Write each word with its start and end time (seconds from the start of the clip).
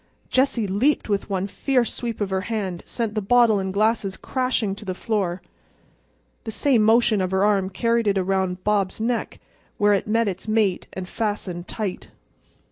Jessie 0.31 0.65
leaped 0.65 1.05
and 1.05 1.09
with 1.09 1.29
one 1.29 1.45
fierce 1.45 1.93
sweep 1.93 2.21
of 2.21 2.31
her 2.31 2.41
hand 2.49 2.81
sent 2.87 3.13
the 3.13 3.21
bottle 3.21 3.59
and 3.59 3.71
glasses 3.71 4.17
crashing 4.17 4.73
to 4.73 4.83
the 4.83 4.95
floor. 4.95 5.43
The 6.43 6.49
same 6.49 6.81
motion 6.81 7.21
of 7.21 7.29
her 7.29 7.45
arm 7.45 7.69
carried 7.69 8.07
it 8.07 8.17
around 8.17 8.63
Bob's 8.63 8.99
neck, 8.99 9.39
where 9.77 9.93
it 9.93 10.07
met 10.07 10.27
its 10.27 10.47
mate 10.47 10.87
and 10.93 11.07
fastened 11.07 11.67
tight. 11.67 12.07